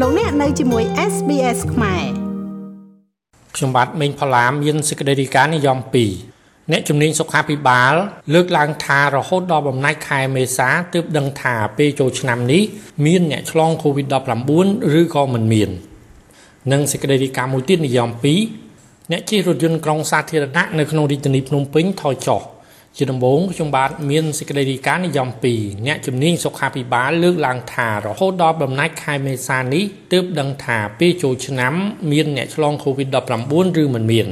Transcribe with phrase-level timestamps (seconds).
[0.00, 2.04] លោកអ្នកនៅជាមួយ SBS ខ្មែរ
[3.56, 5.78] ខ្ញុំបាទមេងផល្លាមានសេចក្តីរាយការណ៍និយម
[6.24, 7.92] 2អ្នកជំនាញសុខាភិបាល
[8.34, 12.62] លើកឡើងថារហូតដល់បំណាច់ខែមេសាទើបដឹងថាពេលចូលឆ្នាំនេះ
[13.06, 15.70] មានអ្នកឆ្លង COVID-19 ឬក៏មិនមាន
[16.72, 18.08] និងសេចក្តីរាយការណ៍មួយទៀតនិយម
[18.60, 22.42] 2អ្នកជិះរថយន្តក្រុងសាធារណៈនៅក្នុងរាជធានីភ្នំពេញថយចុះ
[22.96, 31.74] ជាដំបូងខ្ញុំបាទមានសេចក្តីរាយការណ៍និយម2អ្នកជំនាញសុខាភិបាលលើកឡើងថារហូតដល់បំណាច់ខែមេសានេះទើបដឹងថាពេលចូលឆ្នាំ
[32.12, 34.28] មានអ្នកឆ្លង COVID-19 ឬមិនមាន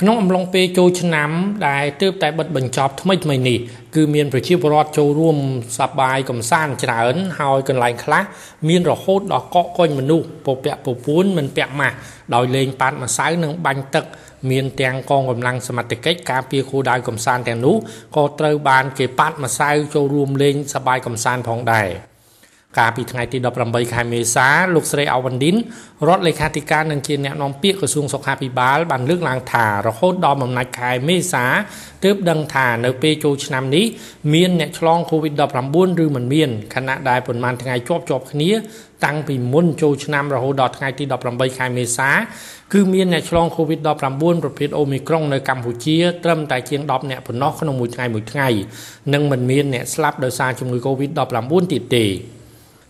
[0.00, 1.30] ក្នុងអំឡុងពេលចូលឆ្នាំ
[1.68, 3.58] ដែលទើបតែបិទបញ្ចប់ថ្មីថ្មីនេះ
[3.94, 5.36] គឺមានប្រជាពលរដ្ឋចូលរួម
[5.78, 8.22] សប្បាយកំសាន្តច្រើនហើយកន្លែងខ្លះ
[8.68, 11.96] មានរហូតដល់កកកុញមនុស្សពពាក់ពពួនមិនពាក់ម៉ាស់
[12.34, 14.04] ដោយលេងប៉ាត់ម្សៅនិងបាញ់ទឹក
[14.50, 17.76] មានទាំងកងកម្លាំងសមត្ថកិច្ចការពារគោលដៅកំសាន្តទាំងនោះ
[18.16, 21.88] ក៏ត្រូវបានគេប៉ាត់ម្សៅចូលរួមលេងសប្បាយកំសាន្តផងដែរ
[22.78, 25.56] កាលពីថ្ងៃទី18ខែមេសាលោកស្រីអាវ៉ាន់ឌិន
[26.08, 31.44] រដ្ឋលេខាធិការនិងជាអ្នកនាំពាក្យក្រសួងសុខាភិបាលបានលើកឡើងថារហូតដល់បំណាច់ខែមេសា
[32.04, 33.84] ទើបដឹងថានៅពេលចូលឆ្នាំនេះ
[34.34, 38.50] មានអ្នកឆ្លង COVID-19 ឬមិនមានខណៈដែលប្រមាណថ្ងៃជាប់ជាប់គ្នា
[39.04, 42.10] តាំងពីមុនចូលឆ្នាំរហូតដល់ថ្ងៃទី18ខែមេសា
[42.72, 43.88] គឺមានអ្នកឆ្លង COVID-19
[44.44, 48.48] ប្រភេទ Omicron នៅកម្ពុជាត្រឹមតែជាង10អ្នកប៉ុណ្ណោះក្នុងមួយថ្ងៃមួយថ្ងៃ
[49.14, 52.06] និងមិនមានអ្នកស្លាប់ដោយសារជំងឺ COVID-19 ទៀតទេ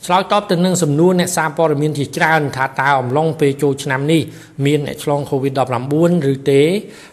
[0.09, 4.23] ឆ្លើយតបទៅនឹងសំណួរអ្នកសារព័ត៌មានជាច្រើនថាតើអំឡុងពេលចូលឆ្នាំនេះ
[4.67, 6.63] មានអ្នកឆ្លង COVID-19 ឬទេ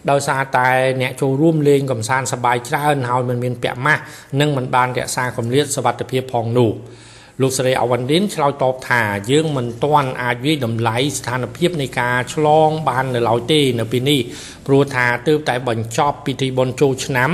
[0.09, 0.69] ដោយសារតែ
[1.01, 4.01] អ្នកចូលរួមលេងកំសាន្តសប្បាយច្រើនហើយមិនមានពាក់ម៉ាស់
[4.39, 6.71] និងមិនបានរក្សាគម្លាតសុវត្ថិភាពផងនោះ
[7.41, 14.19] លោកស្រីអវ៉ាន់ឌិនឆ្លើយតបថាយើងមិនទាន់អាចវិយតម្លៃស្ថានភាពនៃការឆ្លងបាននៅឡើយទេនៅពេលនេះ
[14.67, 17.31] ព្រោះថាទើបតែបញ្ចប់ពិធីបុណ្យចូលឆ្នាំ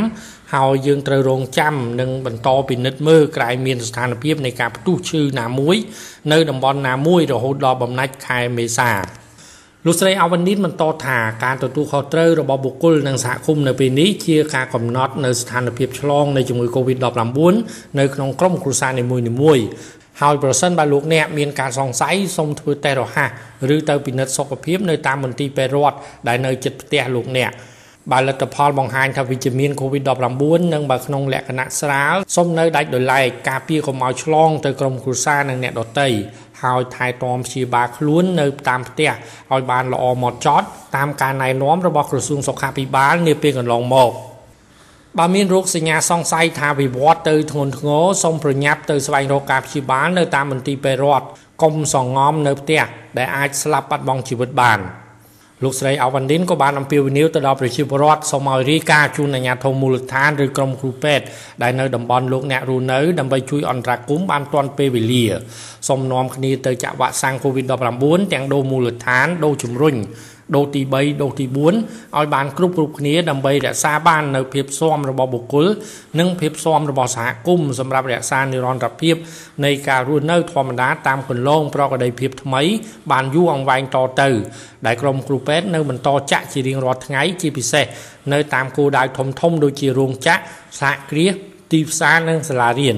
[0.55, 5.77] ហើយយើងត្រូវរងចាំនិងបន្តពិនិត្យមើលក្រែងមានស្ថានភាពនៃការផ្ទុះឈឺណាមួយ
[6.31, 8.91] នៅតំបន់ណាមួយរហូតដល់បំណាច់ខែមេសា
[9.85, 17.53] លោកស្រីអាវ៉ានីនបន្តថាការទទួលខុសត្រូវរបស់បុគ្គលនិងសហគមន៍នៅពេលនេះជាការកំណត់នៅស្ថានភាពឆ្លងនៃជំងឺ Covid-19
[17.99, 19.03] នៅក្នុងក្រុមគ្រួសារនី
[19.41, 19.65] មួយៗ
[20.21, 23.29] ហើយប្រសិនបើលោកអ្នកមានការសង្ស័យសូមធ្វើតេស្តរហ័ស
[23.75, 27.51] ឬទៅពិនិត្យសុខភាពនៅតាមមន្ទីរពេទ្យរដ្ឋដែលនៅជិតផ្ទះលោកអ្នក
[28.11, 36.07] បើលទ្ធផលបង្ហាញថាវិជ្ជមាន COVID-19 និងបើក្នុងលក្ខណៈស្រាលសូមនៅដាច់ដោយឡែកការពារកុំឲ្យឆ្លងទៅក្រុមគ្រួសារនិងអ្នកដទៃ
[36.63, 39.11] ហើយថែទាំព្យាបាលខ្លួននៅតាមផ្ទះ
[39.51, 44.11] ឲ្យបានល្អម៉ត់ចត់តាមការណែនាំរបស់ក្រសួងសុខាភិបាលនាពេលកន្លងមក
[45.17, 51.27] បើមានរោគសញ្ញាសង្ស័យថាវិវត្តទៅធ្ងន់ធ្ងរសូមប្រញាប់ទៅស្វែងរកការព្យាបាលនៅតាមមន្ទីរពេទ្យរដ្ឋ
[51.63, 52.81] កុំសងំនៅផ្ទះ
[53.17, 54.79] ដែលអាចស្លាប់បាត់បង់ជីវិតបាន។
[55.63, 61.25] លោកស្រីអាវ៉ាន់ឌិនក៏បានអំពាវនាវទៅដល់ប្រជាពលរដ្ឋសូមឲ្យរាយការណ៍ជូនអាជ្ញាធរមូលដ្ឋានឬក្រុមគ្រូពេទ្យ
[61.63, 65.25] ដែលនៅតំបន់លោកអ្នករស់នៅដើម្បីជួយអន្តរាគមន៍បានទាន់ពេលវេលា
[65.87, 69.95] សូមនាំគ្នាទៅចាក់វ៉ាក់សាំង COVID-19 ទាំងដូសមូលដ្ឋានដូសជំរុញ
[70.55, 75.67] ដូសទី3ដូសទី4ឲ្យបានគ្រប់គ្រប់គ្នាដើម្បីរក្សាបាននៅភាពស៊ាំរបស់បុគ្គល
[76.19, 79.15] និងភាពស៊ាំរបស់សហគមន៍សម្រាប់រក្សានិរន្តរភាព
[79.65, 82.61] នៃការរស់នៅធម្មតាតាមគន្លងប្រកបដោយភាពថ្មី
[83.11, 84.29] បានយូរអង្វែងតទៅ
[84.85, 87.85] ដែលក្រុមគ្រូពេទ្យនៅបន្តចាក់ជារៀងរាល់ថ្ងៃជាពិសេស
[88.33, 90.41] នៅតាមគោលដៅធំធំដូចជារោងចក្រ
[90.81, 91.33] សហគ្រាស
[91.71, 92.97] ទីផ្សារនិងសាលារៀន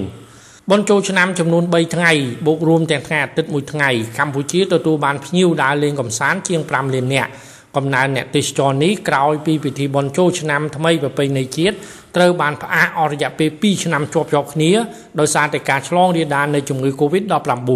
[0.70, 2.12] បុណ្យចូលឆ្នាំចំនួន3ថ្ងៃ
[2.46, 7.30] បូករួមទាំងថ្ងៃអាទិត្យមួយថ្ងៃកម្ពុជាទទួលបានភ្ញៀវដើរលេងកម្សាន្តជាង5លាននាក់
[7.76, 11.74] កំណើនអ្នកទេសចរនេះក្រោយពីពិធីបុណ្យចូលឆ្នាំថ្មីប្រពៃណីជាតិ
[12.16, 14.72] ត្រូវបានផ្អាកអស់រយៈពេល2ឆ្នាំជាប់ជាប់គ្នា
[15.20, 17.70] ដោយសារតែការឆ្លងរាលដាលនៃជំងឺ Covid-19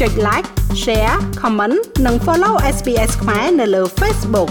[0.00, 0.48] ចុច like
[0.84, 1.76] share comment
[2.06, 4.50] និង follow SPS ខ្មែរនៅលើ Facebook